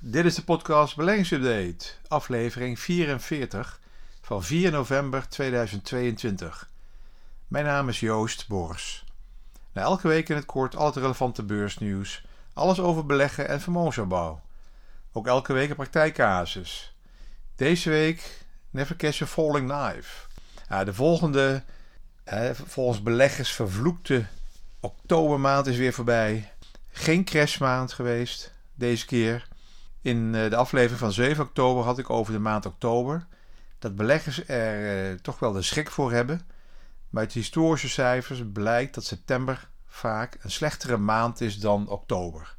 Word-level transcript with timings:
Dit 0.00 0.24
is 0.24 0.34
de 0.34 0.44
podcast 0.44 0.96
Beleggingsupdate, 0.96 1.86
aflevering 2.08 2.78
44 2.78 3.80
van 4.20 4.42
4 4.42 4.70
november 4.70 5.28
2022. 5.28 6.68
Mijn 7.46 7.64
naam 7.64 7.88
is 7.88 8.00
Joost 8.00 8.48
Bors. 8.48 9.04
Na 9.72 9.82
elke 9.82 10.08
week 10.08 10.28
in 10.28 10.36
het 10.36 10.44
kort 10.44 10.76
al 10.76 10.86
het 10.86 10.96
relevante 10.96 11.42
beursnieuws, 11.42 12.24
alles 12.52 12.80
over 12.80 13.06
beleggen 13.06 13.48
en 13.48 13.60
vermogensopbouw. 13.60 14.40
Ook 15.12 15.26
elke 15.26 15.52
week 15.52 15.70
een 15.70 15.76
praktijkcasus. 15.76 16.94
Deze 17.56 17.90
week 17.90 18.44
Never 18.70 18.96
Catch 18.96 19.22
a 19.22 19.26
Falling 19.26 19.68
Knife. 19.68 20.26
De 20.84 20.94
volgende, 20.94 21.62
volgens 22.52 23.02
beleggers 23.02 23.52
vervloekte 23.52 24.26
oktobermaand 24.80 25.66
is 25.66 25.76
weer 25.76 25.92
voorbij. 25.92 26.52
Geen 26.90 27.24
crashmaand 27.24 27.92
geweest 27.92 28.56
deze 28.78 29.06
keer. 29.06 29.48
In 30.02 30.34
eh, 30.34 30.50
de 30.50 30.56
aflevering 30.56 30.98
van 30.98 31.12
7 31.12 31.44
oktober 31.44 31.84
had 31.84 31.98
ik 31.98 32.10
over 32.10 32.32
de 32.32 32.38
maand 32.38 32.66
oktober. 32.66 33.26
Dat 33.78 33.96
beleggers 33.96 34.48
er 34.48 35.10
eh, 35.10 35.18
toch 35.18 35.38
wel 35.38 35.52
de 35.52 35.62
schrik 35.62 35.90
voor 35.90 36.12
hebben. 36.12 36.40
Maar 37.10 37.22
uit 37.22 37.32
historische 37.32 37.88
cijfers 37.88 38.42
blijkt 38.52 38.94
dat 38.94 39.04
september 39.04 39.68
vaak 39.86 40.38
een 40.42 40.50
slechtere 40.50 40.96
maand 40.96 41.40
is 41.40 41.58
dan 41.58 41.88
oktober. 41.88 42.56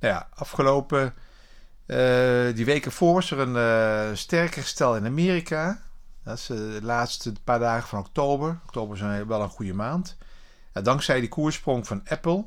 Nou 0.00 0.14
ja, 0.14 0.28
afgelopen 0.34 1.14
uh, 1.86 2.54
die 2.54 2.64
weken 2.64 2.92
voor 2.92 3.18
is 3.18 3.30
er 3.30 3.38
een 3.38 4.16
sterker 4.16 4.62
stel 4.62 4.96
in 4.96 5.06
Amerika. 5.06 5.82
Dat 6.24 6.38
is 6.38 6.46
de 6.46 6.78
laatste 6.82 7.32
paar 7.44 7.58
dagen 7.58 7.88
van 7.88 7.98
oktober. 7.98 8.60
Oktober 8.64 8.96
is 8.96 9.26
wel 9.26 9.42
een 9.42 9.48
goede 9.48 9.74
maand. 9.74 10.16
dankzij 10.72 11.20
die 11.20 11.28
koersprong 11.28 11.86
van 11.86 12.02
Apple 12.08 12.44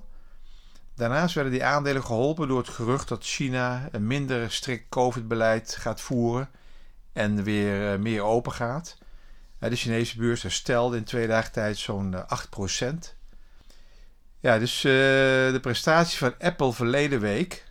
Daarnaast 0.96 1.36
werden 1.36 1.54
die 1.54 1.64
aandelen 1.64 2.04
geholpen 2.04 2.48
door 2.48 2.58
het 2.58 2.70
gerucht 2.70 3.08
dat 3.08 3.24
China 3.24 3.88
een 3.92 4.08
minder 4.08 4.52
strikt 4.52 4.90
COVID-beleid 4.90 5.76
gaat 5.76 6.02
voeren 6.02 6.50
en 7.14 7.44
weer 7.44 7.94
eh, 7.94 8.00
meer 8.00 8.22
open 8.22 8.52
gaat. 8.52 8.98
De 9.60 9.76
Chinese 9.76 10.18
beurs 10.18 10.42
herstelde 10.42 10.98
in 10.98 11.04
twee 11.04 11.28
dagen 11.28 11.52
tijd 11.52 11.78
zo'n 11.78 12.16
8%. 12.16 12.18
Eh, 12.18 12.26
ja, 14.40 14.60
dus 14.60 14.82
de 14.82 15.60
prestatie 15.62 16.18
van 16.18 16.34
Apple 16.40 16.74
verleden 16.74 17.20
week 17.20 17.66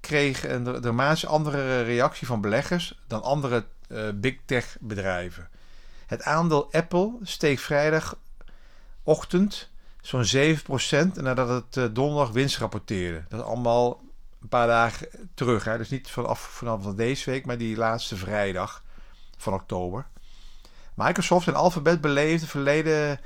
kreeg 0.00 0.48
een 0.48 0.80
dramatisch 0.80 1.26
andere 1.26 1.82
reactie 1.82 2.26
van 2.26 2.40
beleggers 2.40 3.00
dan 3.06 3.22
andere 3.22 3.64
big 4.14 4.36
tech 4.44 4.76
bedrijven. 4.80 5.48
Het 6.06 6.22
aandeel 6.22 6.72
Apple 6.72 7.18
steeg 7.22 7.60
vrijdagochtend 7.60 9.70
zo'n 10.00 10.24
7% 10.24 11.12
nadat 11.14 11.48
het 11.48 11.76
uh, 11.76 11.84
donderdag 11.92 12.30
winst 12.30 12.58
rapporteerde. 12.58 13.24
Dat 13.28 13.42
allemaal 13.42 14.02
een 14.42 14.48
paar 14.48 14.66
dagen 14.66 15.08
terug. 15.34 15.64
Hè? 15.64 15.78
Dus 15.78 15.90
niet 15.90 16.10
vanaf, 16.10 16.40
vanaf 16.40 16.94
deze 16.94 17.30
week, 17.30 17.46
maar 17.46 17.58
die 17.58 17.76
laatste 17.76 18.16
vrijdag 18.16 18.82
van 19.36 19.52
oktober. 19.54 20.06
Microsoft 20.94 21.46
en 21.46 21.54
Alphabet 21.54 22.00
beleefden 22.00 22.48
verleden 22.48 23.20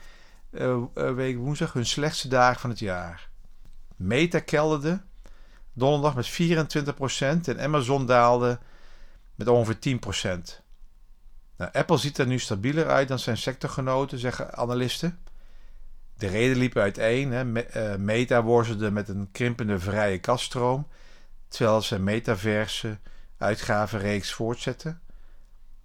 uh, 0.51 0.83
week 0.95 1.37
woensdag 1.37 1.73
hun 1.73 1.87
slechtste 1.87 2.29
dagen 2.29 2.61
van 2.61 2.71
het 2.71 2.79
jaar. 2.79 3.29
Meta 3.97 4.39
kelderde 4.39 5.03
donderdag 5.73 6.15
met 6.15 6.31
24% 6.31 6.95
en 7.45 7.61
Amazon 7.61 8.07
daalde 8.07 8.59
met 9.35 9.49
ongeveer 9.49 9.99
10%. 10.39 10.63
Nou, 11.57 11.71
Apple 11.73 11.99
ziet 11.99 12.19
er 12.19 12.27
nu 12.27 12.39
stabieler 12.39 12.89
uit 12.89 13.09
dan 13.09 13.19
zijn 13.19 13.37
sectorgenoten, 13.37 14.19
zeggen 14.19 14.55
analisten. 14.55 15.19
De 16.17 16.27
reden 16.27 16.57
liepen 16.57 16.83
uiteen. 16.83 17.33
Hè. 17.33 17.63
Eh, 17.63 17.97
Meta 17.97 18.43
worstelde 18.43 18.91
met 18.91 19.09
een 19.09 19.29
krimpende 19.33 19.79
vrije 19.79 20.19
kaststroom, 20.19 20.89
terwijl 21.49 21.83
ze 21.83 21.99
metaverse 21.99 22.99
uitgavenreeks 23.39 24.33
voortzetten. 24.33 25.01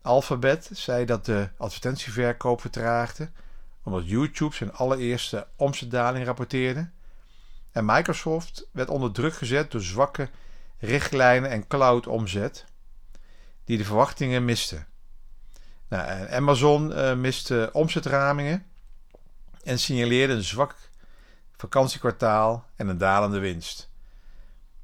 Alphabet 0.01 0.69
zei 0.73 1.05
dat 1.05 1.25
de 1.25 1.49
advertentieverkoop 1.57 2.61
vertraagde, 2.61 3.29
omdat 3.83 4.09
YouTube 4.09 4.55
zijn 4.55 4.73
allereerste 4.73 5.47
omzetdaling 5.55 6.25
rapporteerde. 6.25 6.89
En 7.71 7.85
Microsoft 7.85 8.67
werd 8.71 8.89
onder 8.89 9.11
druk 9.11 9.33
gezet 9.33 9.71
door 9.71 9.81
zwakke 9.81 10.29
richtlijnen 10.77 11.49
en 11.49 11.67
cloud-omzet, 11.67 12.65
die 13.63 13.77
de 13.77 13.85
verwachtingen 13.85 14.45
misten. 14.45 14.87
Nou, 15.87 16.29
Amazon 16.31 16.91
uh, 16.91 17.15
miste 17.15 17.69
omzetramingen 17.73 18.65
en 19.63 19.79
signaleerde 19.79 20.33
een 20.33 20.43
zwak 20.43 20.75
vakantiekwartaal 21.57 22.65
en 22.75 22.87
een 22.87 22.97
dalende 22.97 23.39
winst. 23.39 23.89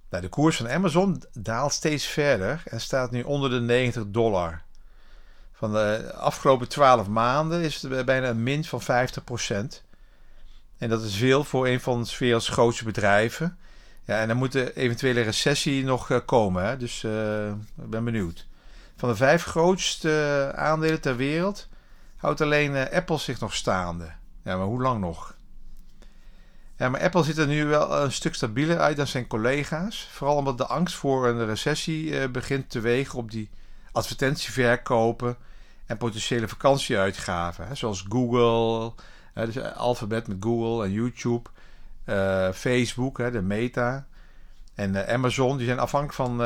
Nou, 0.10 0.24
de 0.24 0.30
koers 0.30 0.58
van 0.58 0.70
Amazon 0.70 1.24
daalt 1.34 1.74
steeds 1.74 2.06
verder 2.06 2.64
en 2.66 2.82
staat 2.82 3.12
nu 3.12 3.24
onder 3.24 3.50
de 3.50 3.60
90 3.60 4.04
dollar. 4.08 4.64
Van 5.52 5.72
de 5.72 6.14
afgelopen 6.14 6.68
12 6.68 7.08
maanden 7.08 7.62
is 7.62 7.82
het 7.82 8.06
bijna 8.06 8.30
een 8.30 8.44
min 8.44 8.64
van 8.64 8.82
50%. 8.82 8.86
En 10.78 10.90
dat 10.90 11.04
is 11.04 11.16
veel 11.16 11.44
voor 11.44 11.68
een 11.68 11.82
van 11.82 12.04
de 12.04 12.16
werelds 12.20 12.50
grootste 12.50 12.84
bedrijven. 12.84 13.58
Ja, 14.04 14.20
en 14.20 14.28
dan 14.28 14.38
moet 14.38 14.52
de 14.52 14.74
eventuele 14.74 15.22
recessie 15.22 15.84
nog 15.84 16.12
eh, 16.12 16.20
komen. 16.26 16.66
Hè? 16.66 16.78
Dus 16.78 17.04
uh, 17.04 17.48
ik 17.48 17.90
ben 17.90 18.04
benieuwd. 18.04 18.48
Van 18.98 19.10
de 19.10 19.16
vijf 19.16 19.44
grootste 19.44 20.52
aandelen 20.56 21.02
ter 21.02 21.16
wereld 21.16 21.68
houdt 22.16 22.42
alleen 22.42 22.90
Apple 22.90 23.18
zich 23.18 23.40
nog 23.40 23.56
staande. 23.56 24.12
Ja, 24.46 24.58
maar 24.58 24.66
hoe 24.66 24.82
lang 24.82 25.00
nog? 25.00 25.36
Ja, 26.78 26.90
maar 26.90 27.02
Apple 27.02 27.24
ziet 27.24 27.38
er 27.38 27.48
nu 27.48 27.66
wel 27.66 28.04
een 28.04 28.12
stuk 28.12 28.36
stabieler 28.36 28.80
uit 28.80 28.98
dan 28.98 29.08
zijn 29.08 29.28
collega's. 29.28 30.08
Vooral 30.12 30.36
omdat 30.36 30.58
de 30.58 30.66
angst 30.66 30.96
voor 30.96 31.28
een 31.28 31.46
recessie 31.46 32.20
eh, 32.20 32.30
begint 32.30 32.70
te 32.70 32.80
wegen 32.80 33.20
op 33.20 33.32
die 33.32 33.50
advertentieverkopen 33.92 35.38
en 35.86 35.98
potentiële 35.98 36.48
vakantieuitgaven. 36.48 37.78
Zoals 37.78 38.06
Google, 38.10 38.94
dus 39.34 39.60
Alphabet 39.60 40.28
met 40.28 40.38
Google 40.40 40.86
en 40.86 40.92
YouTube, 40.92 41.50
uh, 42.06 42.52
Facebook, 42.52 43.18
de 43.18 43.42
Meta 43.42 44.06
en 44.76 44.94
uh, 44.94 45.08
Amazon. 45.08 45.58
Die 45.58 45.66
zijn 45.66 45.80
afhankelijk 45.80 46.16
van 46.16 46.38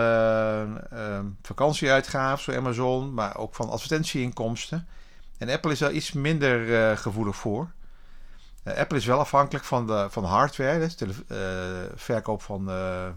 vakantieuitgaven, 1.42 2.54
zo 2.54 2.59
Amazon, 2.59 3.14
maar 3.14 3.38
ook 3.38 3.56
van 3.56 3.70
advertentieinkomsten. 3.70 4.88
En 5.38 5.50
Apple 5.50 5.72
is 5.72 5.80
daar 5.80 5.92
iets 5.92 6.12
minder 6.12 6.98
gevoelig 6.98 7.36
voor. 7.36 7.72
Eh, 8.69 8.78
Apple 8.78 8.97
is 8.97 9.06
wel 9.06 9.19
afhankelijk 9.19 9.66
van, 9.66 9.88
de, 9.88 10.07
van 10.09 10.24
hardware, 10.24 10.80
dus 10.80 10.97
de 10.97 11.06
uh, 11.07 11.96
verkoop 11.96 12.41
van 12.41 12.69
uh, 12.69 13.07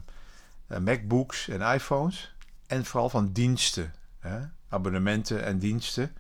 MacBooks 0.81 1.49
en 1.49 1.61
iPhones. 1.61 2.35
En 2.67 2.85
vooral 2.85 3.09
van 3.09 3.33
diensten, 3.33 3.95
hè? 4.19 4.39
abonnementen 4.69 5.45
en 5.45 5.59
diensten. 5.59 6.17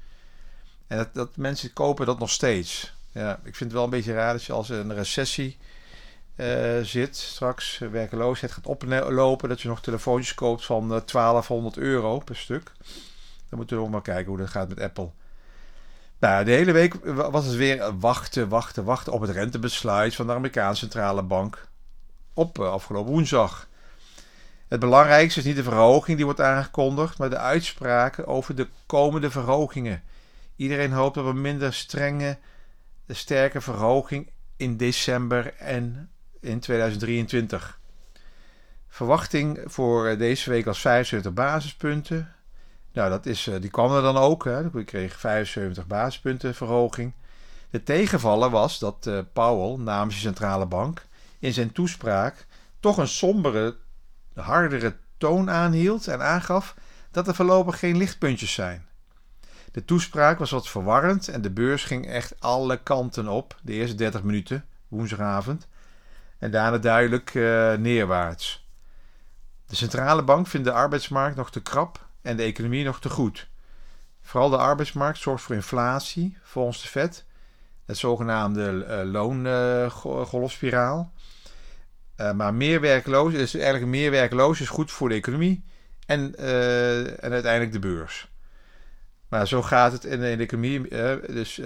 En 0.86 0.96
dat, 0.96 1.14
dat 1.14 1.36
mensen 1.36 1.72
kopen 1.72 2.06
dat 2.06 2.18
nog 2.18 2.30
steeds. 2.30 2.94
Ja, 3.12 3.32
ik 3.32 3.56
vind 3.56 3.58
het 3.58 3.72
wel 3.72 3.84
een 3.84 3.90
beetje 3.90 4.12
raar 4.12 4.32
dat 4.32 4.44
je 4.44 4.52
als 4.52 4.68
een 4.68 4.94
recessie 4.94 5.58
zit, 6.82 7.16
straks 7.16 7.78
werkeloosheid 7.78 8.52
gaat 8.52 8.66
oplopen, 8.66 9.48
dat 9.48 9.60
je 9.60 9.68
nog 9.68 9.80
telefoontjes 9.80 10.34
koopt 10.34 10.64
van 10.64 10.88
1200 10.88 11.76
euro 11.76 12.18
per 12.18 12.36
stuk. 12.36 12.72
Dan 13.48 13.58
moeten 13.58 13.76
we 13.76 13.82
nog 13.82 13.90
maar 13.90 14.02
kijken 14.02 14.26
hoe 14.26 14.38
dat 14.38 14.48
gaat 14.48 14.68
met 14.68 14.80
Apple. 14.80 15.10
Nou, 16.22 16.44
de 16.44 16.50
hele 16.50 16.72
week 16.72 16.94
was 17.30 17.44
het 17.44 17.54
weer 17.54 17.98
wachten, 17.98 18.48
wachten, 18.48 18.84
wachten 18.84 19.12
op 19.12 19.20
het 19.20 19.30
rentebesluit 19.30 20.14
van 20.14 20.26
de 20.26 20.32
Amerikaanse 20.32 20.80
Centrale 20.80 21.22
Bank 21.22 21.68
op 22.34 22.58
eh, 22.58 22.70
afgelopen 22.70 23.12
woensdag. 23.12 23.68
Het 24.68 24.80
belangrijkste 24.80 25.40
is 25.40 25.46
niet 25.46 25.56
de 25.56 25.62
verhoging 25.62 26.16
die 26.16 26.24
wordt 26.24 26.40
aangekondigd, 26.40 27.18
maar 27.18 27.30
de 27.30 27.38
uitspraken 27.38 28.26
over 28.26 28.54
de 28.54 28.68
komende 28.86 29.30
verhogingen. 29.30 30.02
Iedereen 30.56 30.92
hoopt 30.92 31.16
op 31.16 31.24
een 31.24 31.40
minder 31.40 31.74
strenge, 31.74 32.38
sterke 33.08 33.60
verhoging 33.60 34.30
in 34.56 34.76
december 34.76 35.54
en 35.54 36.10
in 36.40 36.60
2023. 36.60 37.78
Verwachting 38.88 39.60
voor 39.64 40.16
deze 40.16 40.50
week 40.50 40.64
was 40.64 40.80
75 40.80 41.32
basispunten. 41.32 42.34
Nou, 42.92 43.10
dat 43.10 43.26
is, 43.26 43.46
eh, 43.46 43.60
die 43.60 43.70
kwam 43.70 43.92
er 43.92 44.02
dan 44.02 44.16
ook. 44.16 44.44
Hè. 44.44 44.78
Ik 44.78 44.86
kreeg 44.86 45.18
75 45.18 45.86
basispunten 45.86 46.54
verhoging. 46.54 47.12
De 47.70 47.82
tegenvaller 47.82 48.50
was 48.50 48.78
dat 48.78 49.06
uh, 49.08 49.18
Powell 49.32 49.84
namens 49.84 50.14
de 50.14 50.20
centrale 50.20 50.66
bank 50.66 51.06
in 51.38 51.52
zijn 51.52 51.72
toespraak 51.72 52.46
toch 52.80 52.96
een 52.96 53.08
sombere, 53.08 53.76
hardere 54.34 54.96
toon 55.18 55.50
aanhield 55.50 56.08
en 56.08 56.22
aangaf 56.22 56.74
dat 57.10 57.28
er 57.28 57.34
voorlopig 57.34 57.78
geen 57.78 57.96
lichtpuntjes 57.96 58.52
zijn. 58.52 58.86
De 59.72 59.84
toespraak 59.84 60.38
was 60.38 60.50
wat 60.50 60.68
verwarrend 60.68 61.28
en 61.28 61.42
de 61.42 61.50
beurs 61.50 61.84
ging 61.84 62.06
echt 62.06 62.40
alle 62.40 62.82
kanten 62.82 63.28
op, 63.28 63.56
de 63.62 63.72
eerste 63.72 63.96
30 63.96 64.22
minuten, 64.22 64.64
woensdagavond, 64.88 65.68
en 66.38 66.50
daarna 66.50 66.78
duidelijk 66.78 67.34
uh, 67.34 67.74
neerwaarts. 67.74 68.68
De 69.66 69.76
centrale 69.76 70.22
bank 70.22 70.46
vindt 70.46 70.66
de 70.66 70.72
arbeidsmarkt 70.72 71.36
nog 71.36 71.50
te 71.50 71.62
krap 71.62 72.06
en 72.22 72.36
de 72.36 72.42
economie 72.42 72.84
nog 72.84 73.00
te 73.00 73.10
goed. 73.10 73.50
Vooral 74.22 74.50
de 74.50 74.56
arbeidsmarkt 74.56 75.18
zorgt 75.18 75.44
voor 75.44 75.54
inflatie, 75.54 76.36
volgens 76.42 76.82
de 76.82 76.88
Fed, 76.88 77.24
het 77.84 77.96
zogenaamde 77.96 78.86
uh, 78.88 79.10
loongolfspiraal. 79.10 81.12
Uh, 82.16 82.32
maar 82.32 82.54
meer 82.54 82.80
werkloos 82.80 83.32
is 83.32 83.54
eigenlijk 83.54 83.86
meer 83.86 84.10
werkloos 84.10 84.60
is 84.60 84.68
goed 84.68 84.90
voor 84.90 85.08
de 85.08 85.14
economie 85.14 85.64
en, 86.06 86.34
uh, 86.38 87.24
en 87.24 87.32
uiteindelijk 87.32 87.72
de 87.72 87.78
beurs. 87.78 88.30
Maar 89.28 89.48
zo 89.48 89.62
gaat 89.62 89.92
het 89.92 90.04
in 90.04 90.20
de, 90.20 90.26
economie. 90.26 90.88
dus 91.32 91.60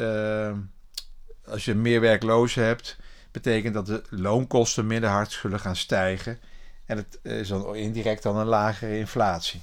als 1.45 1.65
je 1.65 1.75
meer 1.75 2.01
werklozen 2.01 2.65
hebt, 2.65 2.97
betekent 3.31 3.75
dat 3.75 3.87
de 3.87 4.03
loonkosten 4.11 4.87
minder 4.87 5.11
hard 5.11 5.33
zullen 5.33 5.61
gaan 5.61 5.77
stijgen. 5.77 6.39
En 6.85 6.97
het 6.97 7.19
is 7.23 7.49
dan 7.49 7.75
indirect 7.75 8.23
dan 8.23 8.37
een 8.37 8.47
lagere 8.47 8.99
inflatie. 8.99 9.61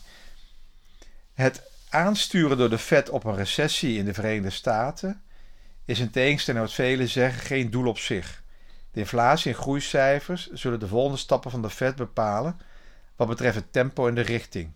Het 1.34 1.62
aansturen 1.90 2.58
door 2.58 2.70
de 2.70 2.78
Fed 2.78 3.10
op 3.10 3.24
een 3.24 3.36
recessie 3.36 3.98
in 3.98 4.06
de 4.06 4.14
Verenigde 4.14 4.50
Staten 4.50 5.22
is 5.86 6.00
in 6.00 6.10
tegenstelling 6.10 6.64
wat 6.64 6.74
velen 6.74 7.10
zeggen 7.10 7.42
geen 7.42 7.70
doel 7.70 7.88
op 7.88 7.98
zich. 7.98 8.44
De 8.92 9.00
inflatie 9.00 9.52
en 9.52 9.58
groeicijfers 9.58 10.52
zullen 10.52 10.80
de 10.80 10.88
volgende 10.88 11.18
stappen 11.18 11.52
van 11.52 11.62
de 11.62 11.70
Fed 11.70 11.96
bepalen 11.96 12.60
wat 13.16 13.28
betreft 13.28 13.56
het 13.56 13.74
tempo 13.74 14.08
en 14.08 14.16
de 14.16 14.22
richting. 14.22 14.72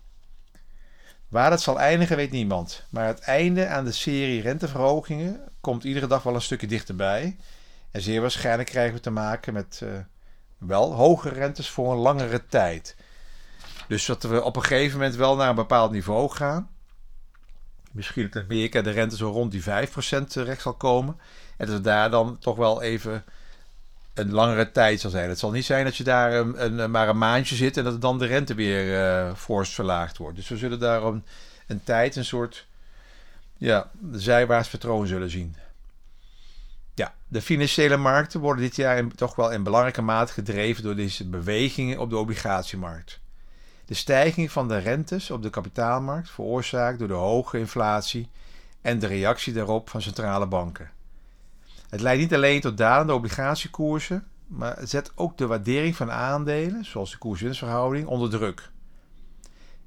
Waar 1.28 1.50
dat 1.50 1.62
zal 1.62 1.80
eindigen 1.80 2.16
weet 2.16 2.32
niemand, 2.32 2.84
maar 2.90 3.08
het 3.08 3.20
einde 3.20 3.68
aan 3.68 3.86
de 3.86 3.92
serie 3.92 4.42
renteverhogingen 4.42 5.42
komt 5.62 5.84
iedere 5.84 6.08
dag 6.08 6.24
wel 6.24 6.36
een 6.36 6.42
stukje 6.42 6.68
dichterbij. 6.68 7.38
En 7.92 8.02
zeer 8.02 8.22
waarschijnlijk 8.22 8.70
krijgen 8.70 8.96
we 8.96 9.00
te 9.00 9.10
maken 9.10 9.54
met 9.54 9.80
uh, 9.84 9.90
wel 10.58 10.94
hogere 10.94 11.36
rentes 11.36 11.70
voor 11.70 11.92
een 11.92 11.98
langere 11.98 12.48
tijd. 12.48 12.96
Dus 13.88 14.06
dat 14.06 14.24
we 14.24 14.44
op 14.44 14.56
een 14.56 14.64
gegeven 14.64 14.98
moment 14.98 15.16
wel 15.16 15.36
naar 15.36 15.50
een 15.50 15.56
bepaald 15.56 15.92
niveau 15.92 16.30
gaan. 16.30 16.70
Misschien 17.92 18.32
in 18.32 18.42
Amerika 18.42 18.82
de 18.82 18.90
rente 18.90 19.16
zo 19.18 19.30
rond 19.30 19.52
die 19.52 19.64
5% 19.64 19.66
terecht 20.28 20.62
zal 20.62 20.74
komen. 20.74 21.20
En 21.58 21.66
dat 21.66 21.76
het 21.76 21.84
daar 21.84 22.10
dan 22.10 22.38
toch 22.40 22.56
wel 22.56 22.82
even 22.82 23.24
een 24.14 24.32
langere 24.32 24.72
tijd 24.72 25.00
zal 25.00 25.10
zijn. 25.10 25.30
Het 25.30 25.40
zal 25.40 25.52
niet 25.52 25.66
zijn 25.66 25.86
dat 25.86 25.98
je 25.98 26.04
daar 26.04 26.34
een, 26.34 26.82
een 26.82 26.92
maar 26.92 27.10
een 27.10 27.18
maandje 27.18 27.56
zit 27.56 27.78
en 27.78 27.84
dat 27.84 28.02
dan 28.02 28.20
de 28.20 28.26
rente 28.26 28.54
weer 28.54 28.86
uh, 28.86 29.34
fors 29.36 29.74
verlaagd 29.74 30.18
wordt. 30.18 30.36
Dus 30.36 30.48
we 30.48 30.58
zullen 30.58 30.80
daar 30.80 31.04
een, 31.04 31.24
tijd 31.84 32.16
een 32.16 32.26
soort 32.26 32.68
ja, 33.58 33.90
zijwaarts 34.12 34.70
patroon 34.70 35.08
zullen 35.08 35.30
zien. 35.30 35.56
Ja, 36.94 37.14
de 37.28 37.42
financiële 37.42 37.98
markten 37.98 38.40
worden 38.40 38.64
dit 38.64 38.76
jaar 38.76 39.08
toch 39.08 39.36
wel 39.36 39.52
in 39.52 39.64
belangrijke 39.64 40.02
mate 40.02 40.34
gedreven 40.34 40.84
door 40.84 40.96
deze 40.96 41.30
bewegingen 41.30 42.00
op 42.00 42.10
de 42.10 42.18
obligatiemarkt. 42.18 43.20
De 43.88 43.94
stijging 43.94 44.52
van 44.52 44.68
de 44.68 44.78
rentes 44.78 45.32
op 45.32 45.42
de 45.42 45.50
kapitaalmarkt 45.50 46.30
veroorzaakt 46.30 47.00
door 47.00 47.08
de 47.08 47.14
hoge 47.14 47.60
inflatie 47.60 48.30
en 48.82 49.00
de 49.00 49.08
reactie 49.08 49.54
daarop 49.54 49.90
van 49.90 50.02
centrale 50.02 50.48
banken. 50.48 50.92
Het 51.90 52.02
leidt 52.02 52.22
niet 52.22 52.34
alleen 52.34 52.62
tot 52.62 52.78
dalende 52.78 53.14
obligatiekoersen, 53.14 54.28
maar 54.48 54.78
het 54.78 54.90
zet 54.90 55.12
ook 55.16 55.38
de 55.38 55.48
waardering 55.48 55.96
van 55.96 56.12
aandelen, 56.12 56.86
zoals 56.86 57.12
de 57.12 57.18
koers-winstverhouding, 57.18 58.08
onder 58.08 58.30
druk. 58.30 58.70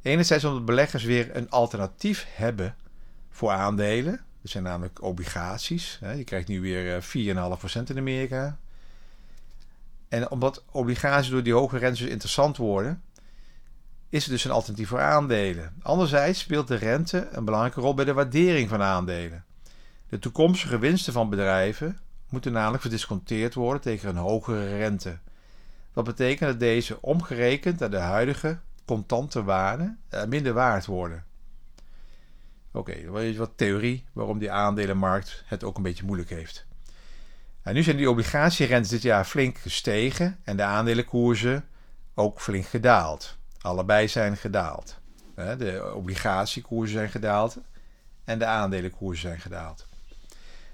Enerzijds 0.03 0.45
omdat 0.45 0.65
beleggers 0.65 1.05
weer 1.05 1.37
een 1.37 1.51
alternatief 1.51 2.27
hebben 2.29 2.77
voor 3.31 3.51
aandelen. 3.51 4.21
Dat 4.43 4.51
zijn 4.51 4.65
namelijk 4.65 5.03
obligaties. 5.03 5.99
Je 6.17 6.25
krijgt 6.25 6.49
nu 6.49 6.61
weer 6.61 7.03
4,5% 7.03 7.09
eh, 7.13 7.83
in 7.87 7.99
Amerika. 7.99 8.59
En 10.09 10.31
omdat 10.31 10.65
obligaties 10.71 11.31
door 11.31 11.43
die 11.43 11.53
hoge 11.53 11.79
rentes 11.79 12.01
interessant 12.01 12.57
worden, 12.57 13.03
is 14.11 14.25
er 14.25 14.31
dus 14.31 14.45
een 14.45 14.51
alternatief 14.51 14.89
voor 14.89 15.01
aandelen. 15.01 15.75
Anderzijds 15.83 16.39
speelt 16.39 16.69
de 16.69 16.75
rente 16.75 17.29
een 17.33 17.45
belangrijke 17.45 17.81
rol 17.81 17.95
bij 17.95 18.05
de 18.05 18.13
waardering 18.13 18.69
van 18.69 18.83
aandelen. 18.83 19.45
De 20.09 20.19
toekomstige 20.19 20.79
winsten 20.79 21.13
van 21.13 21.31
bedrijven 21.31 21.99
moeten 22.29 22.53
namelijk 22.53 22.83
verdisconteerd 22.83 23.55
worden 23.55 23.83
tegen 23.83 24.09
een 24.09 24.17
hogere 24.17 24.77
rente. 24.77 25.19
Wat 25.93 26.05
betekent 26.05 26.51
dat 26.51 26.61
deze 26.61 27.03
omgerekend 27.03 27.79
naar 27.79 27.91
de 27.91 27.99
huidige 27.99 28.59
contante 28.85 29.43
waarde 29.43 29.97
eh, 30.09 30.25
minder 30.25 30.53
waard 30.53 30.87
worden. 30.87 31.25
Oké, 32.73 32.97
okay, 33.09 33.37
wat 33.37 33.53
theorie 33.57 34.05
waarom 34.13 34.39
die 34.39 34.51
aandelenmarkt 34.51 35.43
het 35.47 35.65
ook 35.65 35.77
een 35.77 35.83
beetje 35.83 36.05
moeilijk 36.05 36.31
heeft. 36.31 36.67
En 37.63 37.75
nu 37.75 37.83
zijn 37.83 37.97
die 37.97 38.11
obligatierentes 38.11 38.91
dit 38.91 39.03
jaar 39.03 39.25
flink 39.25 39.59
gestegen 39.59 40.39
en 40.45 40.57
de 40.57 40.63
aandelenkoersen 40.63 41.65
ook 42.15 42.41
flink 42.41 42.67
gedaald. 42.67 43.39
Allebei 43.61 44.09
zijn 44.09 44.37
gedaald. 44.37 44.99
De 45.35 45.93
obligatiekoersen 45.95 46.97
zijn 46.99 47.11
gedaald 47.11 47.59
en 48.25 48.39
de 48.39 48.47
aandelenkoersen 48.47 49.29
zijn 49.29 49.41
gedaald. 49.41 49.87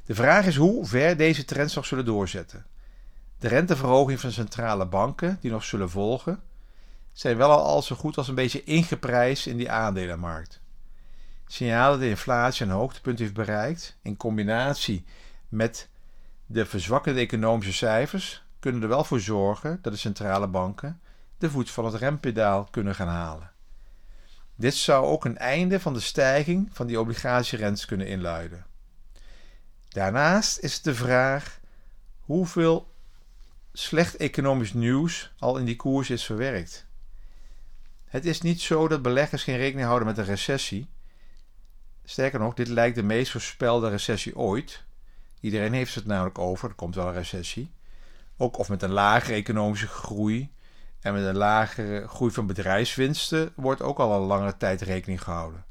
De 0.04 0.14
vraag 0.14 0.46
is 0.46 0.56
hoe 0.56 0.86
ver 0.86 1.16
deze 1.16 1.44
trends 1.44 1.74
nog 1.74 1.86
zullen 1.86 2.04
doorzetten. 2.04 2.66
De 3.38 3.48
renteverhoging 3.48 4.20
van 4.20 4.32
centrale 4.32 4.86
banken 4.86 5.38
die 5.40 5.50
nog 5.50 5.64
zullen 5.64 5.90
volgen, 5.90 6.42
zijn 7.12 7.36
wel 7.36 7.50
al 7.50 7.82
zo 7.82 7.96
goed 7.96 8.16
als 8.16 8.28
een 8.28 8.34
beetje 8.34 8.64
ingeprijsd 8.64 9.46
in 9.46 9.56
die 9.56 9.70
aandelenmarkt. 9.70 10.60
Signalen 11.46 11.90
dat 11.90 12.00
de 12.00 12.08
inflatie 12.08 12.66
een 12.66 12.72
hoogtepunt 12.72 13.18
heeft 13.18 13.34
bereikt, 13.34 13.96
in 14.02 14.16
combinatie 14.16 15.04
met 15.48 15.88
de 16.46 16.66
verzwakkende 16.66 17.20
economische 17.20 17.72
cijfers, 17.72 18.44
kunnen 18.58 18.82
er 18.82 18.88
wel 18.88 19.04
voor 19.04 19.20
zorgen 19.20 19.78
dat 19.82 19.92
de 19.92 19.98
centrale 19.98 20.46
banken 20.46 21.00
de 21.38 21.50
voet 21.50 21.70
van 21.70 21.84
het 21.84 21.94
rempedaal 21.94 22.64
kunnen 22.64 22.94
gaan 22.94 23.08
halen. 23.08 23.50
Dit 24.54 24.74
zou 24.74 25.06
ook 25.06 25.24
een 25.24 25.38
einde 25.38 25.80
van 25.80 25.92
de 25.92 26.00
stijging 26.00 26.68
van 26.72 26.86
die 26.86 27.00
obligatierentes 27.00 27.84
kunnen 27.84 28.06
inluiden. 28.06 28.66
Daarnaast 29.88 30.58
is 30.58 30.82
de 30.82 30.94
vraag 30.94 31.60
hoeveel 32.20 32.94
slecht 33.72 34.16
economisch 34.16 34.72
nieuws 34.72 35.32
al 35.38 35.58
in 35.58 35.64
die 35.64 35.76
koers 35.76 36.10
is 36.10 36.24
verwerkt. 36.24 36.86
Het 38.04 38.24
is 38.24 38.40
niet 38.40 38.60
zo 38.60 38.88
dat 38.88 39.02
beleggers 39.02 39.42
geen 39.42 39.56
rekening 39.56 39.86
houden 39.86 40.08
met 40.08 40.18
een 40.18 40.24
recessie. 40.24 40.88
Sterker 42.04 42.38
nog, 42.38 42.54
dit 42.54 42.68
lijkt 42.68 42.96
de 42.96 43.02
meest 43.02 43.30
voorspelde 43.30 43.88
recessie 43.88 44.36
ooit. 44.36 44.84
Iedereen 45.40 45.72
heeft 45.72 45.94
het 45.94 46.06
namelijk 46.06 46.38
over, 46.38 46.68
er 46.68 46.74
komt 46.74 46.94
wel 46.94 47.06
een 47.06 47.12
recessie. 47.12 47.70
Ook 48.36 48.58
of 48.58 48.68
met 48.68 48.82
een 48.82 48.92
lagere 48.92 49.34
economische 49.34 49.86
groei 49.86 50.52
en 51.06 51.12
met 51.12 51.24
een 51.24 51.36
lagere 51.36 52.08
groei 52.08 52.32
van 52.32 52.46
bedrijfswinsten 52.46 53.52
wordt 53.54 53.82
ook 53.82 53.98
al 53.98 54.14
een 54.14 54.26
langere 54.26 54.56
tijd 54.56 54.80
rekening 54.80 55.22
gehouden. 55.22 55.64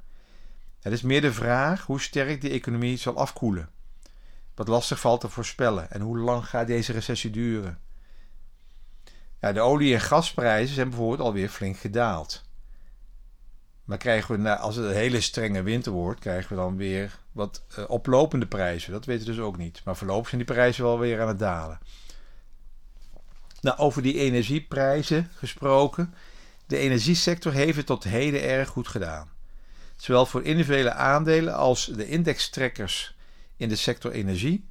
Het 0.82 0.94
is 0.94 1.02
meer 1.02 1.22
de 1.22 1.34
vraag 1.34 1.86
hoe 1.86 2.02
sterk 2.02 2.42
die 2.42 2.50
economie 2.50 2.98
zal 2.98 3.18
afkoelen. 3.18 3.70
Wat 4.54 4.68
lastig 4.68 5.00
valt 5.00 5.22
te 5.22 5.30
voorspellen 5.30 5.92
en 5.92 6.02
hoe 6.02 6.18
lang 6.18 6.46
gaat 6.46 6.68
deze 6.68 6.92
recessie 6.92 7.30
duren? 7.30 7.80
Ja, 9.40 9.54
de 9.54 9.60
olie- 9.60 9.94
en 9.94 10.02
gasprijzen 10.02 10.76
zijn 10.76 10.90
bijvoorbeeld 10.90 11.20
alweer 11.20 11.50
flink 11.50 11.78
gedaald. 11.78 12.44
Maar 13.84 13.98
krijgen 13.98 14.44
we, 14.44 14.58
als 14.58 14.76
het 14.76 14.86
een 14.86 14.92
hele 14.92 15.22
strenge 15.22 15.64
winter 15.64 15.92
wordt, 15.92 16.20
krijgen 16.20 16.50
we 16.50 16.56
dan 16.56 16.78
weer 16.78 17.20
wat 17.32 17.64
uh, 17.80 17.86
oplopende 17.88 18.48
prijzen. 18.48 18.92
Dat 18.92 19.06
weten 19.06 19.26
we 19.26 19.32
dus 19.32 19.42
ook 19.42 19.58
niet. 19.58 19.82
Maar 19.84 19.96
voorlopig 19.96 20.30
zijn 20.30 20.46
die 20.46 20.56
prijzen 20.56 20.84
wel 20.84 21.00
weer 21.00 21.22
aan 21.22 21.28
het 21.28 21.40
dalen. 21.40 21.80
Nou, 23.66 23.78
over 23.78 24.02
die 24.02 24.20
energieprijzen 24.20 25.32
gesproken. 25.36 26.14
De 26.66 26.78
energiesector 26.78 27.54
heeft 27.54 27.78
het 27.78 27.86
tot 27.86 28.04
heden 28.04 28.44
erg 28.44 28.70
goed 28.70 28.88
gedaan. 28.88 29.30
Zowel 29.96 30.26
voor 30.26 30.44
individuele 30.44 30.94
aandelen 30.94 31.56
als 31.56 31.86
de 31.86 32.08
indextrekkers 32.08 33.16
in 33.58 33.70
de 33.70 33.76
sector 33.76 34.12
energie 34.12 34.66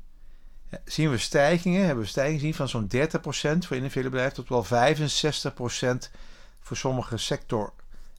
zien 0.85 1.11
we 1.11 1.19
stijgingen, 1.19 1.87
hebben 1.87 2.05
we 2.05 2.11
stijgingen 2.11 2.39
gezien 2.39 2.55
van 2.55 2.69
zo'n 2.69 2.91
30% 2.95 3.67
voor 3.67 3.77
individuele 3.77 4.11
bedrijven 4.11 4.45
tot 4.45 4.49
wel 4.49 4.65
65% 4.65 6.11
voor 6.61 6.77
sommige 6.77 7.17
sector 7.17 7.73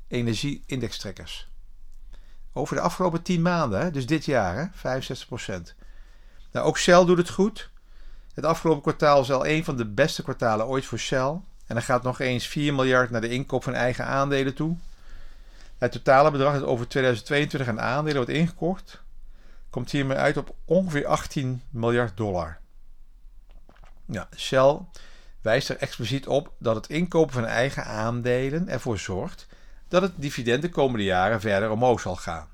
energie-indextrekkers. 0.08 1.48
Over 2.53 2.75
de 2.75 2.82
afgelopen 2.82 3.22
10 3.22 3.41
maanden, 3.41 3.94
dus 3.94 4.05
dit 4.05 4.25
jaar, 4.25 4.55
hè, 4.55 4.65
65%. 4.74 5.75
Nou, 6.51 6.67
ook 6.67 6.77
Shell 6.77 7.05
doet 7.05 7.17
het 7.17 7.29
goed. 7.29 7.74
Het 8.36 8.46
afgelopen 8.46 8.82
kwartaal 8.82 9.22
is 9.22 9.32
al 9.32 9.48
een 9.48 9.63
van 9.63 9.77
de 9.77 9.86
beste 9.86 10.24
kwartalen 10.24 10.68
ooit 10.68 10.86
voor 10.86 10.98
Shell. 10.98 11.39
En 11.68 11.75
er 11.75 11.82
gaat 11.82 12.04
nog 12.04 12.20
eens 12.20 12.48
4 12.48 12.74
miljard 12.74 13.10
naar 13.10 13.22
de 13.22 13.30
inkoop 13.30 13.63
van 13.63 13.74
eigen 13.74 14.06
aandelen 14.06 14.54
toe. 14.54 14.77
Het 15.77 15.92
totale 15.92 16.32
bedrag 16.32 16.54
dat 16.54 16.63
over 16.63 16.88
2022 16.88 17.70
aan 17.70 17.82
aandelen 17.82 18.15
wordt 18.15 18.32
ingekocht, 18.32 19.01
komt 19.70 19.92
hiermee 19.92 20.18
uit 20.18 20.38
op 20.38 20.56
ongeveer 20.65 21.06
18 21.06 21.62
miljard 21.70 22.18
dollar. 22.18 22.58
Ja, 24.06 24.27
Shell 24.36 24.80
wijst 25.42 25.70
er 25.70 25.77
expliciet 25.77 26.27
op 26.27 26.54
dat 26.58 26.75
het 26.75 26.88
inkopen 26.88 27.34
van 27.34 27.46
eigen 27.46 27.86
aandelen 27.86 28.70
ervoor 28.70 29.00
zorgt 29.00 29.48
dat 29.88 30.01
het 30.01 30.13
dividend 30.15 30.62
de 30.62 30.70
komende 30.70 31.04
jaren 31.04 31.42
verder 31.42 31.70
omhoog 31.70 32.00
zal 32.00 32.15
gaan. 32.15 32.48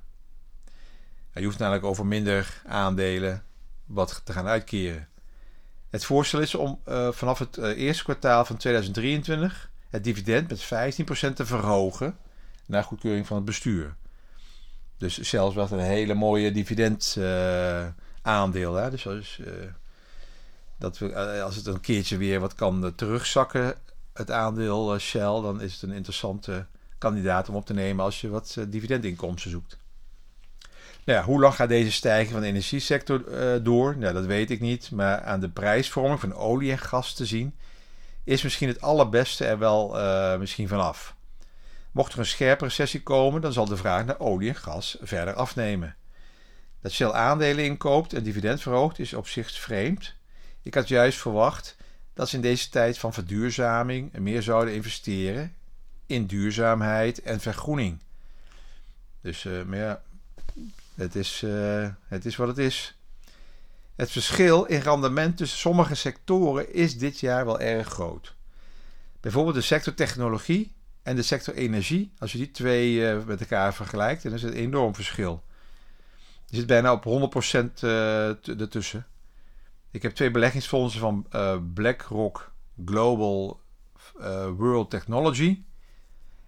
Je 1.33 1.43
hoeft 1.43 1.59
namelijk 1.59 1.85
over 1.85 2.05
minder 2.05 2.61
aandelen 2.65 3.43
wat 3.85 4.21
te 4.23 4.33
gaan 4.33 4.47
uitkeren. 4.47 5.07
Het 5.91 6.05
voorstel 6.05 6.39
is 6.39 6.55
om 6.55 6.79
uh, 6.87 7.11
vanaf 7.11 7.39
het 7.39 7.57
uh, 7.57 7.77
eerste 7.77 8.03
kwartaal 8.03 8.45
van 8.45 8.57
2023 8.57 9.69
het 9.89 10.03
dividend 10.03 10.49
met 10.49 10.63
15% 11.31 11.33
te 11.33 11.45
verhogen 11.45 12.17
naar 12.65 12.83
goedkeuring 12.83 13.27
van 13.27 13.35
het 13.35 13.45
bestuur. 13.45 13.95
Dus 14.97 15.17
zelfs 15.19 15.55
wat 15.55 15.71
een 15.71 15.79
hele 15.79 16.13
mooie 16.13 16.51
dividend 16.51 17.15
uh, 17.17 17.85
aandeel. 18.21 18.73
Hè? 18.73 18.89
Dus 18.89 19.07
als, 19.07 19.41
dat 20.77 20.97
we, 20.97 21.41
als 21.41 21.55
het 21.55 21.65
een 21.65 21.81
keertje 21.81 22.17
weer 22.17 22.39
wat 22.39 22.55
kan 22.55 22.95
terugzakken 22.95 23.75
het 24.13 24.31
aandeel 24.31 24.99
Shell, 24.99 25.41
dan 25.41 25.61
is 25.61 25.73
het 25.73 25.81
een 25.81 25.91
interessante 25.91 26.65
kandidaat 26.97 27.49
om 27.49 27.55
op 27.55 27.65
te 27.65 27.73
nemen 27.73 28.05
als 28.05 28.21
je 28.21 28.29
wat 28.29 28.57
dividendinkomsten 28.67 29.51
zoekt. 29.51 29.80
Nou 31.05 31.25
hoe 31.25 31.39
lang 31.39 31.55
gaat 31.55 31.69
deze 31.69 31.91
stijging 31.91 32.31
van 32.31 32.41
de 32.41 32.47
energiesector 32.47 33.23
door? 33.63 33.97
Nou, 33.97 34.13
dat 34.13 34.25
weet 34.25 34.51
ik 34.51 34.59
niet. 34.59 34.91
Maar 34.91 35.21
aan 35.21 35.39
de 35.39 35.49
prijsvorming 35.49 36.19
van 36.19 36.33
olie 36.33 36.71
en 36.71 36.79
gas 36.79 37.13
te 37.13 37.25
zien, 37.25 37.55
is 38.23 38.41
misschien 38.41 38.67
het 38.67 38.81
allerbeste 38.81 39.45
er 39.45 39.59
wel 39.59 39.95
misschien 40.37 40.67
vanaf. 40.67 41.15
Mocht 41.91 42.13
er 42.13 42.19
een 42.19 42.25
scherpe 42.25 42.63
recessie 42.63 43.03
komen, 43.03 43.41
dan 43.41 43.53
zal 43.53 43.65
de 43.65 43.77
vraag 43.77 44.05
naar 44.05 44.19
olie 44.19 44.49
en 44.49 44.55
gas 44.55 44.97
verder 45.01 45.33
afnemen. 45.33 45.95
Dat 46.81 46.91
Shell 46.91 47.11
aandelen 47.11 47.65
inkoopt 47.65 48.13
en 48.13 48.23
dividend 48.23 48.61
verhoogt 48.61 48.99
is 48.99 49.13
op 49.13 49.27
zich 49.27 49.51
vreemd. 49.51 50.15
Ik 50.61 50.73
had 50.73 50.87
juist 50.87 51.17
verwacht 51.17 51.75
dat 52.13 52.29
ze 52.29 52.35
in 52.35 52.41
deze 52.41 52.69
tijd 52.69 52.97
van 52.97 53.13
verduurzaming 53.13 54.11
meer 54.13 54.41
zouden 54.41 54.73
investeren 54.73 55.55
in 56.05 56.25
duurzaamheid 56.25 57.21
en 57.21 57.39
vergroening. 57.39 57.99
Dus 59.21 59.43
uh, 59.43 59.63
maar 59.63 59.77
ja, 59.77 60.01
het 61.01 61.15
is, 61.15 61.41
uh, 61.41 61.87
het 62.07 62.25
is 62.25 62.35
wat 62.35 62.47
het 62.47 62.57
is. 62.57 62.99
Het 63.95 64.11
verschil 64.11 64.65
in 64.65 64.79
rendement 64.79 65.37
tussen 65.37 65.59
sommige 65.59 65.95
sectoren 65.95 66.73
is 66.73 66.97
dit 66.97 67.19
jaar 67.19 67.45
wel 67.45 67.59
erg 67.59 67.87
groot. 67.87 68.35
Bijvoorbeeld 69.19 69.55
de 69.55 69.61
sector 69.61 69.93
technologie 69.93 70.73
en 71.03 71.15
de 71.15 71.21
sector 71.21 71.53
energie. 71.53 72.13
Als 72.17 72.31
je 72.31 72.37
die 72.37 72.51
twee 72.51 72.93
uh, 72.93 73.23
met 73.25 73.39
elkaar 73.39 73.73
vergelijkt, 73.73 74.23
dan 74.23 74.33
is 74.33 74.41
het 74.41 74.53
een 74.53 74.59
enorm 74.59 74.95
verschil. 74.95 75.43
Je 76.45 76.55
zit 76.57 76.65
bijna 76.65 76.93
op 76.93 77.31
100% 77.75 77.83
uh, 77.83 78.59
ertussen. 78.61 79.07
Ik 79.91 80.01
heb 80.01 80.11
twee 80.11 80.31
beleggingsfondsen 80.31 80.99
van 80.99 81.25
BlackRock 81.73 82.51
Global 82.85 83.59
World 84.57 84.89
Technology 84.89 85.63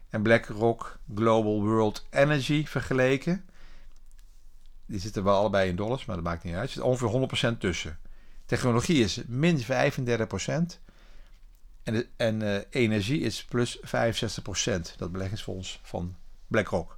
en 0.10 0.22
BlackRock 0.22 1.00
Global 1.15 1.62
World 1.62 2.05
Energy 2.10 2.65
vergeleken. 2.65 3.45
Die 4.93 5.01
zitten 5.01 5.23
wel 5.23 5.35
allebei 5.35 5.69
in 5.69 5.75
dollars, 5.75 6.05
maar 6.05 6.15
dat 6.15 6.25
maakt 6.25 6.43
niet 6.43 6.53
uit. 6.53 6.67
Er 6.67 6.73
zit 6.73 6.83
ongeveer 6.83 7.53
100% 7.55 7.57
tussen. 7.57 8.00
Technologie 8.45 9.03
is 9.03 9.21
min 9.27 9.63
35% 9.63 9.65
en, 11.83 12.05
en 12.17 12.41
uh, 12.41 12.57
energie 12.69 13.21
is 13.21 13.45
plus 13.45 13.77
65%. 13.77 13.81
Dat 14.97 15.12
beleggingsfonds 15.12 15.79
van 15.83 16.15
BlackRock. 16.47 16.97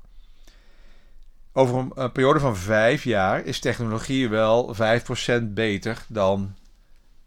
Over 1.51 1.91
een, 1.95 2.11
periode 2.11 2.39
van 2.39 2.57
vijf 2.57 3.03
jaar 3.03 3.45
is 3.45 3.59
technologie 3.59 4.29
wel 4.29 4.75
5% 4.75 5.43
beter 5.43 6.05
dan 6.07 6.55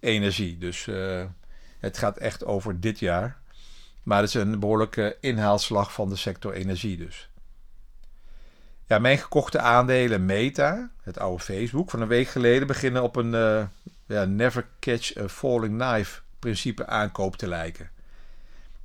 energie. 0.00 0.58
Dus 0.58 0.86
uh, 0.86 1.24
het 1.78 1.98
gaat 1.98 2.16
echt 2.16 2.44
over 2.44 2.80
dit 2.80 2.98
jaar. 2.98 3.38
Maar 4.02 4.20
het 4.20 4.28
is 4.28 4.34
een 4.34 4.60
behoorlijke 4.60 5.16
inhaalslag 5.20 5.92
van 5.92 6.08
de 6.08 6.16
sector 6.16 6.52
energie 6.52 6.96
dus. 6.96 7.28
Ja, 8.88 8.98
mijn 8.98 9.18
gekochte 9.18 9.58
aandelen 9.58 10.24
Meta, 10.24 10.90
het 11.02 11.18
oude 11.18 11.42
Facebook, 11.42 11.90
van 11.90 12.00
een 12.00 12.08
week 12.08 12.28
geleden 12.28 12.66
beginnen 12.66 13.02
op 13.02 13.16
een 13.16 13.32
uh, 13.32 13.64
ja, 14.06 14.24
never 14.24 14.66
catch 14.80 15.16
a 15.16 15.28
falling 15.28 15.78
knife 15.78 16.20
principe 16.38 16.86
aankoop 16.86 17.36
te 17.36 17.48
lijken. 17.48 17.90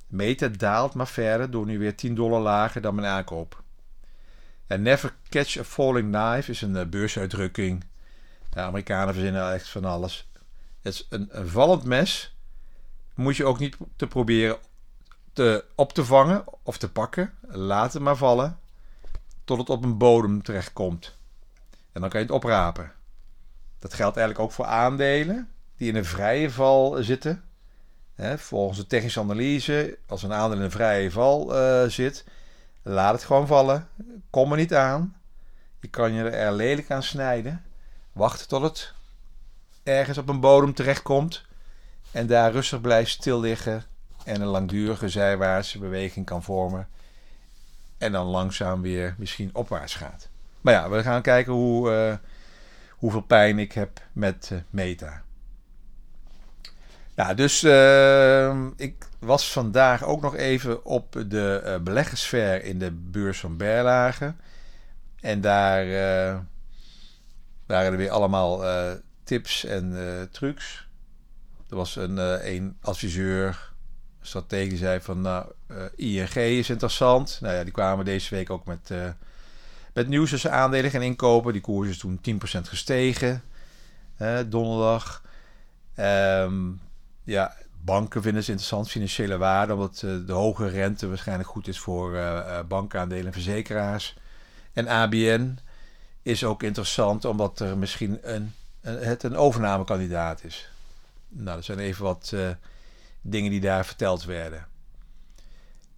Meta 0.06 0.48
daalt 0.48 0.94
maar 0.94 1.06
verder 1.06 1.50
door 1.50 1.66
nu 1.66 1.78
weer 1.78 1.96
10 1.96 2.14
dollar 2.14 2.40
lager 2.40 2.80
dan 2.80 2.94
mijn 2.94 3.06
aankoop. 3.06 3.62
En 4.66 4.82
Never 4.82 5.14
Catch 5.28 5.58
a 5.58 5.64
Falling 5.64 6.12
Knife 6.12 6.50
is 6.50 6.62
een 6.62 6.74
uh, 6.74 6.84
beursuitdrukking. 6.84 7.84
De 8.50 8.60
Amerikanen 8.60 9.14
verzinnen 9.14 9.52
echt 9.52 9.68
van 9.68 9.84
alles. 9.84 10.28
Het 10.82 10.92
is 10.94 11.06
een, 11.10 11.28
een 11.30 11.48
vallend 11.48 11.84
mes. 11.84 12.36
Moet 13.14 13.36
je 13.36 13.44
ook 13.44 13.58
niet 13.58 13.76
te 13.96 14.06
proberen 14.06 14.56
te, 15.32 15.64
op 15.74 15.92
te 15.92 16.04
vangen 16.04 16.44
of 16.62 16.78
te 16.78 16.90
pakken. 16.90 17.32
Laat 17.40 17.92
het 17.92 18.02
maar 18.02 18.16
vallen. 18.16 18.58
Tot 19.44 19.58
het 19.58 19.70
op 19.70 19.84
een 19.84 19.98
bodem 19.98 20.42
terechtkomt. 20.42 21.16
En 21.92 22.00
dan 22.00 22.10
kan 22.10 22.20
je 22.20 22.26
het 22.26 22.34
oprapen. 22.34 22.92
Dat 23.78 23.94
geldt 23.94 24.16
eigenlijk 24.16 24.46
ook 24.46 24.54
voor 24.54 24.64
aandelen 24.64 25.48
die 25.76 25.88
in 25.88 25.96
een 25.96 26.04
vrije 26.04 26.50
val 26.50 27.02
zitten. 27.02 27.44
volgens 28.36 28.78
de 28.78 28.86
technische 28.86 29.20
analyse, 29.20 29.98
als 30.06 30.22
een 30.22 30.32
aandeel 30.32 30.58
in 30.58 30.64
een 30.64 30.70
vrije 30.70 31.10
val 31.10 31.56
uh, 31.56 31.88
zit, 31.88 32.24
Laat 32.86 33.12
het 33.12 33.24
gewoon 33.24 33.46
vallen. 33.46 33.88
Kom 34.30 34.50
er 34.50 34.56
niet 34.56 34.74
aan. 34.74 35.16
Je 35.80 35.88
kan 35.88 36.12
je 36.12 36.28
er 36.28 36.52
lelijk 36.52 36.90
aan 36.90 37.02
snijden. 37.02 37.64
Wacht 38.12 38.48
tot 38.48 38.62
het 38.62 38.92
ergens 39.82 40.18
op 40.18 40.28
een 40.28 40.40
bodem 40.40 40.74
terechtkomt. 40.74 41.44
En 42.10 42.26
daar 42.26 42.52
rustig 42.52 42.80
blijft 42.80 43.10
stil 43.10 43.40
liggen. 43.40 43.84
En 44.24 44.40
een 44.40 44.46
langdurige 44.46 45.08
zijwaartse 45.08 45.78
beweging 45.78 46.26
kan 46.26 46.42
vormen. 46.42 46.88
En 48.04 48.12
dan 48.12 48.26
langzaam 48.26 48.82
weer 48.82 49.14
misschien 49.18 49.50
opwaarts 49.52 49.94
gaat. 49.94 50.28
Maar 50.60 50.74
ja, 50.74 50.90
we 50.90 51.02
gaan 51.02 51.22
kijken 51.22 51.52
hoe, 51.52 51.90
uh, 51.90 52.16
hoeveel 52.90 53.20
pijn 53.20 53.58
ik 53.58 53.72
heb 53.72 54.00
met 54.12 54.50
uh, 54.52 54.58
meta. 54.70 55.22
Nou, 57.14 57.34
dus 57.34 57.62
uh, 57.62 58.66
ik 58.76 59.06
was 59.18 59.52
vandaag 59.52 60.04
ook 60.04 60.20
nog 60.20 60.36
even 60.36 60.84
op 60.84 61.24
de 61.28 61.80
beleggersfair 61.84 62.64
in 62.64 62.78
de 62.78 62.90
beurs 62.90 63.40
van 63.40 63.56
Berlage. 63.56 64.34
En 65.20 65.40
daar 65.40 65.86
waren 67.66 67.92
er 67.92 67.96
weer 67.96 68.10
allemaal 68.10 68.62
tips 69.22 69.64
en 69.64 70.28
trucs. 70.30 70.88
Er 71.70 71.76
was 71.76 71.96
een, 71.96 72.16
een 72.48 72.76
adviseur, 72.80 73.72
stratege, 74.26 74.68
die 74.68 74.78
zei 74.78 75.00
van 75.00 75.20
nou, 75.20 75.46
ING 75.96 76.34
is 76.34 76.70
interessant. 76.70 77.38
Nou 77.40 77.54
ja, 77.54 77.64
die 77.64 77.72
kwamen 77.72 78.04
deze 78.04 78.34
week 78.34 78.50
ook 78.50 78.64
met, 78.64 78.90
met 79.92 80.08
nieuws 80.08 80.30
tussen 80.30 80.52
aandelen 80.52 80.90
gaan 80.90 81.02
inkopen. 81.02 81.52
Die 81.52 81.62
koers 81.62 81.88
is 81.88 81.98
toen 81.98 82.20
10% 82.30 82.38
gestegen, 82.60 83.42
donderdag. 84.46 85.22
Um, 85.98 86.80
ja, 87.24 87.54
banken 87.84 88.22
vinden 88.22 88.44
ze 88.44 88.50
interessant, 88.50 88.90
financiële 88.90 89.36
waarde, 89.36 89.72
omdat 89.72 90.02
uh, 90.04 90.26
de 90.26 90.32
hoge 90.32 90.68
rente 90.68 91.08
waarschijnlijk 91.08 91.48
goed 91.48 91.68
is 91.68 91.78
voor 91.78 92.18
bankaandelen 92.68 93.26
en 93.26 93.32
verzekeraars. 93.32 94.16
En 94.72 94.88
ABN 94.88 95.58
is 96.22 96.44
ook 96.44 96.62
interessant 96.62 97.24
omdat 97.24 97.60
er 97.60 97.78
misschien 97.78 98.18
een, 98.22 98.52
een 98.80 98.98
het 98.98 99.22
een 99.22 99.36
overnamekandidaat 99.36 100.44
is. 100.44 100.68
Nou, 101.28 101.56
dat 101.56 101.64
zijn 101.64 101.78
even 101.78 102.04
wat 102.04 102.32
dingen 103.26 103.50
die 103.50 103.60
daar 103.60 103.86
verteld 103.86 104.24
werden. 104.24 104.66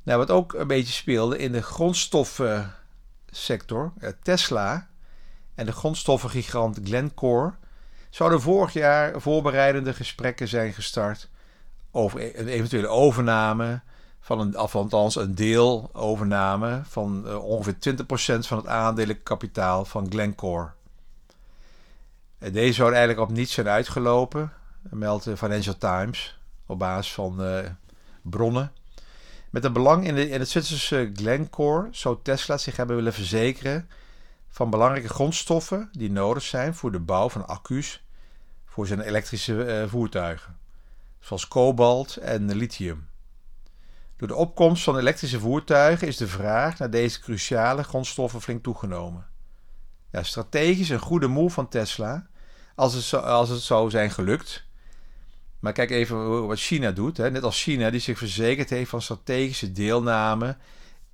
Nou, 0.02 0.18
wat 0.18 0.30
ook 0.30 0.52
een 0.52 0.66
beetje 0.66 0.92
speelde 0.92 1.38
in 1.38 1.52
de 1.52 1.62
grondstoffensector, 1.62 3.92
Tesla 4.22 4.88
en 5.54 5.66
de 5.66 5.72
grondstoffengigant 5.72 6.80
Glencore 6.84 7.52
zouden 8.10 8.40
vorig 8.40 8.72
jaar 8.72 9.20
voorbereidende 9.20 9.94
gesprekken 9.94 10.48
zijn 10.48 10.72
gestart 10.72 11.28
over 11.90 12.38
een 12.38 12.48
eventuele 12.48 12.88
overname 12.88 13.80
van 14.20 14.54
althans 14.54 15.16
een 15.16 15.34
deel 15.34 15.90
overname 15.92 16.80
van 16.84 17.22
uh, 17.26 17.44
ongeveer 17.44 17.74
20% 17.74 17.78
van 18.38 18.56
het 18.56 18.66
aandelenkapitaal 18.66 19.84
van 19.84 20.10
Glencore. 20.10 20.70
En 22.38 22.52
deze 22.52 22.72
zouden 22.72 22.98
eigenlijk 22.98 23.30
op 23.30 23.36
niets 23.36 23.52
zijn 23.52 23.68
uitgelopen, 23.68 24.52
meldt 24.82 25.24
de 25.24 25.36
Financial 25.36 25.78
Times 25.78 26.35
op 26.66 26.78
basis 26.78 27.12
van 27.12 27.44
uh, 27.46 27.58
bronnen. 28.22 28.72
Met 29.50 29.64
een 29.64 29.72
belang 29.72 30.06
in, 30.06 30.14
de, 30.14 30.28
in 30.28 30.40
het 30.40 30.48
Zwitserse 30.48 31.10
Glencore 31.14 31.88
zou 31.90 32.18
Tesla 32.22 32.56
zich 32.56 32.76
hebben 32.76 32.96
willen 32.96 33.12
verzekeren 33.12 33.88
van 34.48 34.70
belangrijke 34.70 35.08
grondstoffen 35.08 35.88
die 35.92 36.10
nodig 36.10 36.42
zijn 36.42 36.74
voor 36.74 36.92
de 36.92 37.00
bouw 37.00 37.28
van 37.28 37.46
accu's 37.46 38.04
voor 38.64 38.86
zijn 38.86 39.00
elektrische 39.00 39.82
uh, 39.82 39.90
voertuigen, 39.90 40.58
zoals 41.20 41.48
kobalt 41.48 42.16
en 42.16 42.54
lithium. 42.54 43.08
Door 44.16 44.28
de 44.28 44.34
opkomst 44.34 44.82
van 44.82 44.98
elektrische 44.98 45.40
voertuigen 45.40 46.06
is 46.06 46.16
de 46.16 46.28
vraag 46.28 46.78
naar 46.78 46.90
deze 46.90 47.20
cruciale 47.20 47.82
grondstoffen 47.82 48.40
flink 48.40 48.62
toegenomen. 48.62 49.26
Ja, 50.10 50.22
strategisch 50.22 50.88
een 50.88 50.98
goede 50.98 51.26
move 51.26 51.54
van 51.54 51.68
Tesla, 51.68 52.26
als 52.74 52.94
het, 52.94 53.22
als 53.22 53.48
het 53.48 53.60
zou 53.60 53.90
zijn 53.90 54.10
gelukt. 54.10 54.65
Maar 55.66 55.74
kijk 55.74 55.90
even 55.90 56.46
wat 56.46 56.58
China 56.58 56.90
doet. 56.90 57.16
Hè. 57.16 57.30
Net 57.30 57.42
als 57.42 57.62
China 57.62 57.90
die 57.90 58.00
zich 58.00 58.18
verzekerd 58.18 58.70
heeft 58.70 58.90
van 58.90 59.02
strategische 59.02 59.72
deelname 59.72 60.56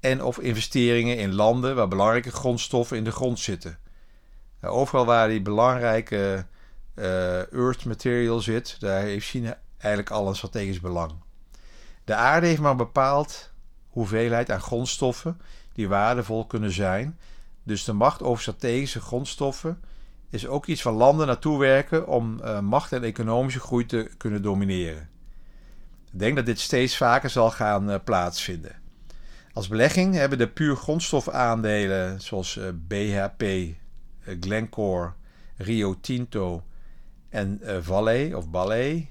en 0.01 0.23
of 0.23 0.39
investeringen 0.39 1.19
in 1.19 1.35
landen 1.35 1.75
waar 1.75 1.89
belangrijke 1.89 2.31
grondstoffen 2.31 2.97
in 2.97 3.05
de 3.05 3.11
grond 3.11 3.39
zitten. 3.39 3.79
Overal 4.63 5.05
waar 5.05 5.29
die 5.29 5.43
belangrijke 5.43 6.47
uh, 6.95 7.53
earth 7.53 7.85
material 7.85 8.41
zit, 8.41 8.77
daar 8.81 9.03
heeft 9.03 9.27
China 9.27 9.59
eigenlijk 9.79 10.11
al 10.13 10.29
een 10.29 10.37
strategisch 10.37 10.81
belang. 10.81 11.13
De 12.05 12.15
aarde 12.15 12.47
heeft 12.47 12.61
maar 12.61 12.71
een 12.71 12.77
bepaald 12.77 13.51
hoeveelheid 13.89 14.51
aan 14.51 14.61
grondstoffen 14.61 15.41
die 15.73 15.89
waardevol 15.89 16.47
kunnen 16.47 16.73
zijn. 16.73 17.19
Dus 17.63 17.85
de 17.85 17.93
macht 17.93 18.23
over 18.23 18.43
strategische 18.43 19.01
grondstoffen 19.01 19.81
is 20.33 20.47
ook 20.47 20.67
iets 20.67 20.83
van 20.83 20.95
landen 20.95 21.27
naartoe 21.27 21.59
werken 21.59 22.07
om 22.07 22.41
uh, 22.41 22.61
macht 22.61 22.93
en 22.93 23.03
economische 23.03 23.61
groei 23.61 23.87
te 23.87 24.11
kunnen 24.17 24.43
domineren. 24.43 25.09
Ik 26.13 26.19
denk 26.19 26.37
dat 26.37 26.47
dit 26.47 26.61
steeds 26.61 26.97
vaker 26.97 27.31
zal 27.31 27.51
gaan 27.51 27.91
uh, 27.91 27.97
plaatsvinden. 28.05 28.81
Als 29.53 29.69
belegging 29.69 30.15
hebben 30.15 30.39
de 30.39 30.49
puur 30.49 30.77
grondstofaandelen 30.77 32.21
zoals 32.21 32.57
uh, 32.57 32.69
BHP, 32.89 33.45
Glencore, 34.41 35.13
Rio 35.57 36.01
Tinto 36.01 36.65
en 37.29 37.61
Vale 37.81 38.37
of 38.37 38.51
Ballet 38.51 39.07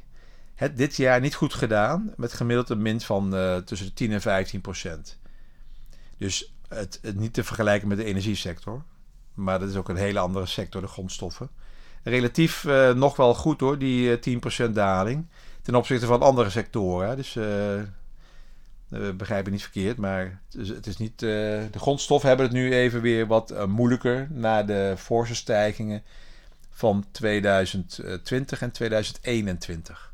het 0.56 0.78
dit 0.78 0.96
jaar 0.96 1.20
niet 1.20 1.36
goed 1.36 1.54
gedaan 1.54 2.14
met 2.18 2.34
gemiddeld 2.34 2.70
een 2.70 2.82
min 2.82 3.02
van 3.02 3.30
tussen 3.66 3.88
de 3.88 3.94
10 3.94 4.12
en 4.12 4.22
15 4.22 4.62
procent. 4.62 5.20
Dus 6.18 6.54
het 6.68 7.02
niet 7.16 7.34
te 7.34 7.44
vergelijken 7.44 7.88
met 7.88 7.98
de 7.98 8.04
energiesector. 8.04 8.84
Maar 9.34 9.60
dat 9.60 9.70
is 9.70 9.76
ook 9.76 9.90
een 9.90 9.96
hele 9.96 10.20
andere 10.20 10.46
sector, 10.46 10.82
de 10.82 10.88
grondstoffen. 10.88 11.50
Relatief 12.04 12.64
uh, 12.64 12.94
nog 12.94 13.16
wel 13.16 13.34
goed 13.34 13.60
hoor, 13.60 13.78
die 13.78 14.20
uh, 14.26 14.40
10% 14.68 14.72
daling. 14.72 15.28
Ten 15.62 15.76
opzichte 15.76 16.06
van 16.06 16.22
andere 16.22 16.50
sectoren. 16.50 17.16
Dus 17.16 17.36
uh, 17.36 17.82
begrijp 19.16 19.46
je 19.46 19.52
niet 19.52 19.62
verkeerd. 19.62 19.98
Maar 19.98 20.42
het 20.52 20.62
is, 20.62 20.70
het 20.70 20.88
is 20.88 20.98
niet, 20.98 21.20
de 21.20 21.70
grondstoffen 21.78 22.28
hebben 22.28 22.46
het 22.46 22.56
nu 22.56 22.74
even 22.74 23.02
weer 23.02 23.28
wat 23.28 23.68
moeilijker. 23.68 24.28
Na 24.30 24.64
de 24.64 24.94
forse 24.98 25.36
stijgingen 25.36 26.04
van 26.70 27.06
2020 27.12 28.62
en 28.62 28.72
2021. 28.72 30.14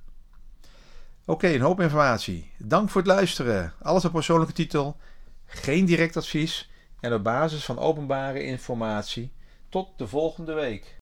Oké, 1.25 1.47
een 1.47 1.61
hoop 1.61 1.79
informatie. 1.79 2.51
Dank 2.57 2.89
voor 2.89 3.01
het 3.01 3.09
luisteren. 3.09 3.73
Alles 3.81 4.05
op 4.05 4.11
persoonlijke 4.11 4.53
titel. 4.53 4.97
Geen 5.45 5.85
direct 5.85 6.17
advies 6.17 6.69
en 6.99 7.13
op 7.13 7.23
basis 7.23 7.65
van 7.65 7.79
openbare 7.79 8.43
informatie. 8.43 9.31
Tot 9.69 9.87
de 9.97 10.07
volgende 10.07 10.53
week. 10.53 10.95